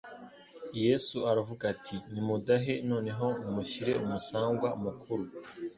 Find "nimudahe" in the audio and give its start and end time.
2.11-2.73